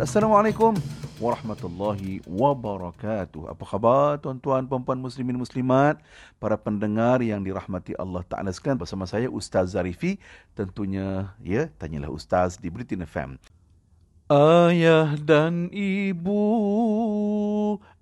[0.00, 0.72] Assalamualaikum
[1.20, 3.52] warahmatullahi wabarakatuh.
[3.52, 6.00] Apa khabar tuan-tuan, puan-puan muslimin muslimat,
[6.40, 10.16] para pendengar yang dirahmati Allah Taala sekalian bersama saya Ustaz Zarifi.
[10.56, 13.36] Tentunya ya, tanyalah Ustaz di Britain FM.
[14.32, 16.40] Ayah dan ibu,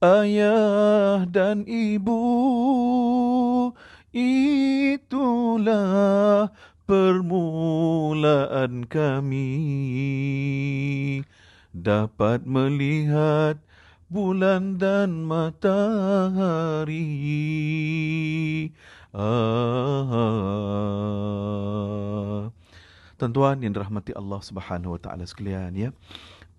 [0.00, 2.24] ayah dan ibu,
[4.16, 6.48] itulah
[6.88, 9.44] permulaan kami
[11.72, 13.56] dapat melihat
[14.12, 17.00] bulan dan matahari.
[19.16, 20.12] Ah.
[23.16, 25.88] Tuan-tuan yang dirahmati Allah Subhanahu Wa Taala sekalian ya.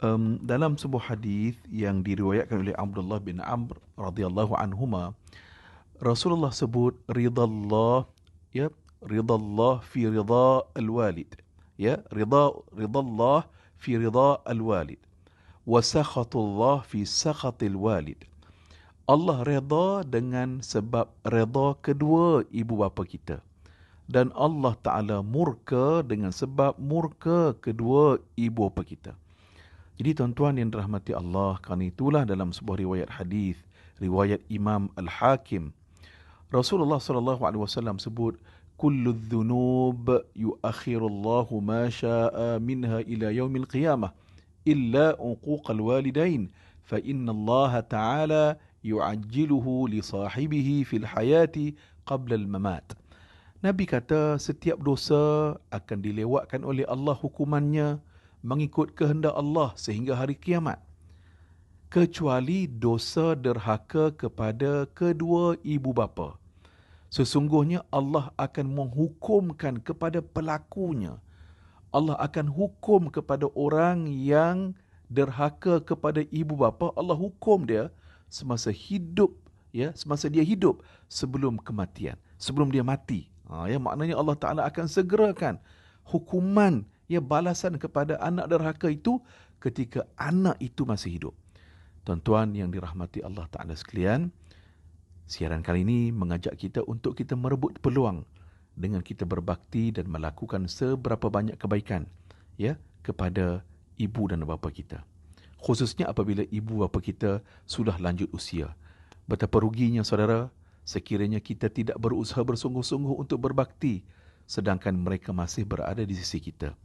[0.04, 5.16] Um, dalam sebuah hadis yang diriwayatkan oleh Abdullah bin Amr radhiyallahu anhuma
[6.04, 8.04] Rasulullah sebut ridha Allah
[8.52, 8.68] ya
[9.00, 11.40] ridha Allah fi ridha al-walid
[11.80, 13.00] ya ridha ridha
[13.84, 15.00] Fi ridha al-walid
[15.68, 18.16] wa sakhatullah fi sakhatil walid
[19.04, 23.44] Allah redha dengan sebab redha kedua ibu bapa kita.
[24.08, 29.12] Dan Allah Taala murka dengan sebab murka kedua ibu bapa kita.
[30.00, 33.60] Jadi tuan-tuan yang dirahmati Allah kerana itulah dalam sebuah riwayat hadis
[34.00, 35.76] riwayat Imam Al-Hakim
[36.50, 38.40] Rasulullah sallallahu alaihi wasallam sebut
[38.84, 44.12] كل الذنوب يؤخر الله ما شاء منها إلى يوم القيامة
[44.68, 46.52] إلا عقوق الوالدين
[46.84, 48.46] فإن الله تعالى
[48.84, 51.56] يعجله لصاحبه في الحياة
[52.06, 52.88] قبل الممات
[53.64, 58.04] Nabi kata setiap dosa akan dilewatkan oleh Allah hukumannya
[58.44, 60.84] mengikut kehendak Allah sehingga hari kiamat.
[61.88, 66.43] Kecuali dosa derhaka kepada kedua ibu bapa.
[67.14, 71.22] Sesungguhnya Allah akan menghukumkan kepada pelakunya.
[71.94, 74.74] Allah akan hukum kepada orang yang
[75.14, 76.90] derhaka kepada ibu bapa.
[76.98, 77.94] Allah hukum dia
[78.34, 79.30] semasa hidup,
[79.70, 83.30] ya, semasa dia hidup sebelum kematian, sebelum dia mati.
[83.46, 85.62] Ha, ya, maknanya Allah Taala akan segerakan
[86.10, 89.22] hukuman, ya, balasan kepada anak derhaka itu
[89.62, 91.38] ketika anak itu masih hidup.
[92.10, 94.34] Tuan-tuan yang dirahmati Allah Taala sekalian,
[95.24, 98.28] Siaran kali ini mengajak kita untuk kita merebut peluang
[98.76, 102.10] dengan kita berbakti dan melakukan seberapa banyak kebaikan
[102.60, 102.76] ya
[103.06, 103.62] kepada
[103.96, 105.06] ibu dan bapa kita.
[105.64, 108.76] Khususnya apabila ibu bapa kita sudah lanjut usia.
[109.24, 110.52] Betapa ruginya saudara
[110.84, 114.04] sekiranya kita tidak berusaha bersungguh-sungguh untuk berbakti
[114.44, 116.76] sedangkan mereka masih berada di sisi kita.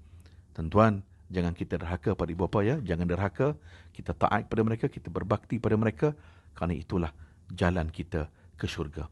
[0.55, 3.59] Tuan-tuan, jangan kita derhaka pada ibu bapa ya, jangan derhaka.
[3.91, 6.15] Kita taat pada mereka, kita berbakti pada mereka
[6.55, 7.11] kerana itulah
[7.53, 8.29] jalan kita
[8.59, 9.07] ke syurga.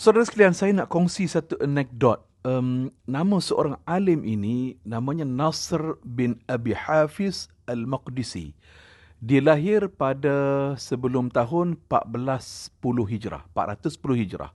[0.00, 2.24] Saudara sekalian, saya nak kongsi satu anekdot.
[2.40, 8.56] Um, nama seorang alim ini namanya Nasr bin Abi Hafiz Al-Maqdisi.
[9.20, 12.80] Dia lahir pada sebelum tahun 1410
[13.12, 14.50] Hijrah, 410 Hijrah.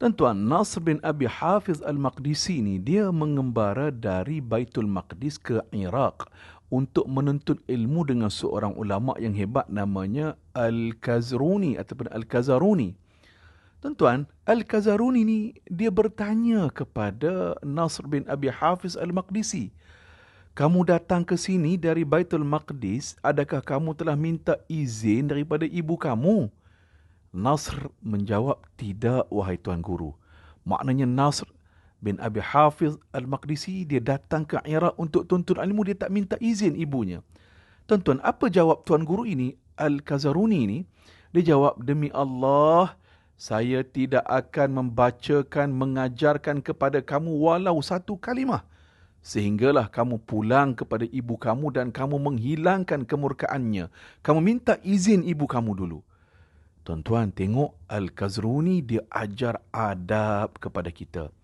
[0.00, 6.32] Tuan-tuan, Nasr bin Abi Hafiz Al-Maqdisi ini dia mengembara dari Baitul Maqdis ke Iraq
[6.66, 12.98] untuk menuntut ilmu dengan seorang ulama yang hebat namanya Al-Kazruni ataupun Al-Kazaruni.
[13.78, 15.38] Tuan-tuan, Al-Kazaruni ni
[15.70, 19.70] dia bertanya kepada Nasr bin Abi Hafiz Al-Maqdisi.
[20.56, 26.48] Kamu datang ke sini dari Baitul Maqdis, adakah kamu telah minta izin daripada ibu kamu?
[27.28, 30.16] Nasr menjawab, tidak wahai Tuan Guru.
[30.64, 31.44] Maknanya Nasr
[32.00, 36.76] bin Abi Hafiz Al-Maqdisi dia datang ke Iraq untuk tuntut ilmu dia tak minta izin
[36.76, 37.24] ibunya.
[37.86, 40.78] Tuan-tuan, apa jawab tuan guru ini Al-Kazaruni ini?
[41.30, 42.98] Dia jawab demi Allah
[43.36, 48.64] saya tidak akan membacakan mengajarkan kepada kamu walau satu kalimah
[49.20, 53.90] sehinggalah kamu pulang kepada ibu kamu dan kamu menghilangkan kemurkaannya.
[54.22, 55.98] Kamu minta izin ibu kamu dulu.
[56.86, 61.34] Tuan-tuan, tengok Al-Kazruni dia ajar adab kepada kita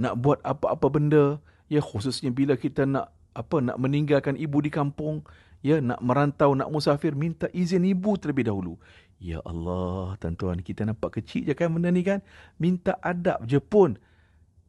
[0.00, 1.36] nak buat apa-apa benda
[1.68, 5.20] ya khususnya bila kita nak apa nak meninggalkan ibu di kampung
[5.60, 8.80] ya nak merantau nak musafir minta izin ibu terlebih dahulu.
[9.20, 12.24] Ya Allah tuan-tuan kita nampak kecil je kan benda ni kan?
[12.56, 14.00] Minta adab je pun.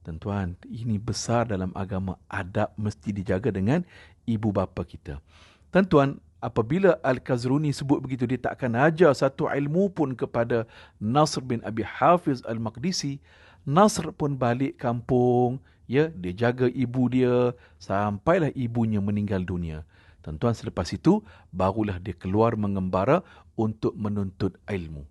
[0.04, 2.19] Tuan-tuan ini besar dalam agama.
[2.27, 3.88] Adab mesti dijaga dengan
[4.27, 5.24] ibu bapa kita.
[5.72, 10.68] Tuan-tuan apabila Al-Kazruni sebut begitu dia tak akan ajar satu ilmu pun kepada
[11.00, 13.24] Nasr bin Abi Hafiz Al-Maqdisi
[13.68, 19.86] Nasr pun balik kampung, ya, dia jaga ibu dia sampailah ibunya meninggal dunia.
[20.22, 23.25] Tuan-tuan selepas itu barulah dia keluar mengembara
[23.58, 25.06] untuk menuntut ilmu.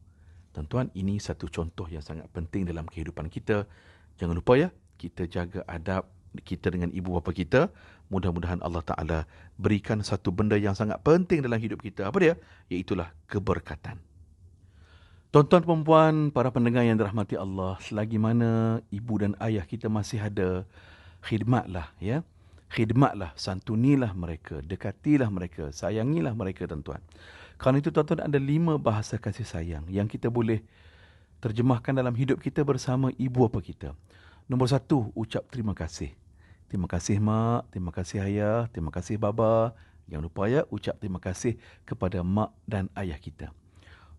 [0.51, 3.67] Tuan-tuan ini satu contoh yang sangat penting dalam kehidupan kita.
[4.19, 4.69] Jangan lupa ya,
[4.99, 6.07] kita jaga adab
[6.43, 7.71] kita dengan ibu bapa kita.
[8.11, 9.19] Mudah-mudahan Allah Ta'ala
[9.55, 12.11] berikan satu benda yang sangat penting dalam hidup kita.
[12.11, 12.35] Apa dia?
[12.67, 14.10] Iaitulah keberkatan.
[15.31, 20.67] Tuan-tuan perempuan, para pendengar yang dirahmati Allah, selagi mana ibu dan ayah kita masih ada,
[21.23, 22.27] khidmatlah ya.
[22.75, 26.99] Khidmatlah, santunilah mereka, dekatilah mereka, sayangilah mereka tuan-tuan.
[27.63, 30.67] Kerana itu tuan-tuan ada lima bahasa kasih sayang yang kita boleh
[31.39, 33.95] terjemahkan dalam hidup kita bersama ibu bapa kita.
[34.51, 36.11] Nombor satu, ucap terima kasih.
[36.67, 39.79] Terima kasih mak, terima kasih ayah, terima kasih baba.
[40.11, 41.55] Jangan lupa ya, ucap terima kasih
[41.87, 43.55] kepada mak dan ayah kita.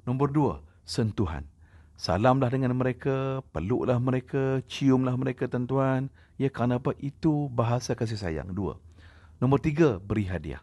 [0.07, 1.48] Nombor dua, sentuhan.
[1.96, 6.12] Salamlah dengan mereka, peluklah mereka, ciumlah mereka tuan-tuan.
[6.36, 6.92] Ya, kerana apa?
[7.00, 8.52] Itu bahasa kasih sayang.
[8.52, 8.76] Dua.
[9.40, 10.60] Nombor tiga, beri hadiah.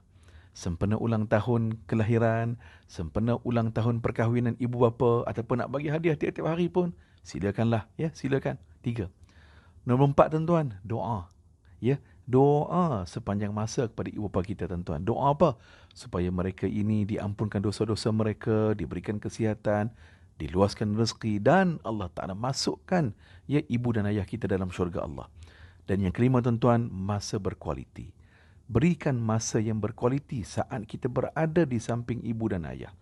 [0.53, 2.59] Sempena ulang tahun kelahiran,
[2.91, 6.91] sempena ulang tahun perkahwinan ibu bapa ataupun nak bagi hadiah tiap-tiap hari pun,
[7.23, 7.87] silakanlah.
[7.95, 8.59] Ya, silakan.
[8.83, 9.07] Tiga.
[9.87, 11.31] Nombor empat tuan-tuan, doa.
[11.79, 15.07] Ya, doa sepanjang masa kepada ibu bapa kita tuan-tuan.
[15.07, 15.55] Doa apa?
[15.95, 19.95] Supaya mereka ini diampunkan dosa-dosa mereka, diberikan kesihatan,
[20.39, 23.11] diluaskan rezeki dan Allah Ta'ala masukkan
[23.51, 25.27] ya ibu dan ayah kita dalam syurga Allah.
[25.85, 28.15] Dan yang kelima tuan-tuan, masa berkualiti.
[28.69, 32.93] Berikan masa yang berkualiti saat kita berada di samping ibu dan ayah.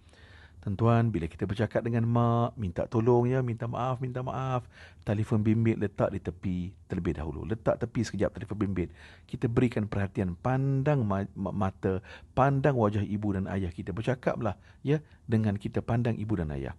[0.63, 4.67] Tuan-tuan, bila kita bercakap dengan mak, minta tolong ya, minta maaf, minta maaf.
[5.07, 7.47] Telefon bimbit letak di tepi terlebih dahulu.
[7.47, 8.91] Letak tepi sekejap telefon bimbit.
[9.31, 11.07] Kita berikan perhatian, pandang
[11.39, 12.03] mata,
[12.35, 13.95] pandang wajah ibu dan ayah kita.
[13.95, 14.99] Bercakaplah ya
[15.31, 16.75] dengan kita pandang ibu dan ayah.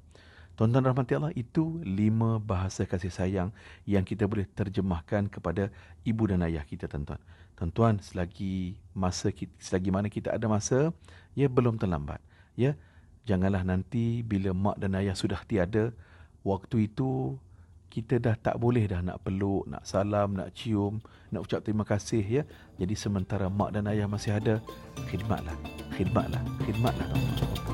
[0.57, 3.53] Tuan-tuan rahmati Allah, itu lima bahasa kasih sayang
[3.85, 5.69] yang kita boleh terjemahkan kepada
[6.01, 7.21] ibu dan ayah kita, tuan-tuan.
[7.53, 10.89] Tuan-tuan, selagi masa kita, selagi mana kita ada masa,
[11.37, 12.17] ya belum terlambat.
[12.57, 12.73] Ya,
[13.29, 15.93] janganlah nanti bila mak dan ayah sudah tiada,
[16.41, 17.37] waktu itu
[17.93, 20.97] kita dah tak boleh dah nak peluk, nak salam, nak cium,
[21.29, 22.43] nak ucap terima kasih ya.
[22.81, 24.57] Jadi sementara mak dan ayah masih ada,
[25.05, 25.53] khidmatlah,
[25.93, 27.05] khidmatlah, khidmatlah.
[27.13, 27.66] Tuan-tuan.